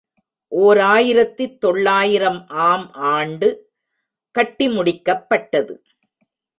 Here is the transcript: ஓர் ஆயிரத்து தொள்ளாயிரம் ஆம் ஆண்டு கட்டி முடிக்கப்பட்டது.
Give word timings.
ஓர் 0.47 0.79
ஆயிரத்து 0.79 1.57
தொள்ளாயிரம் 1.57 2.47
ஆம் 2.47 2.93
ஆண்டு 2.93 3.71
கட்டி 4.31 4.67
முடிக்கப்பட்டது. 4.67 5.73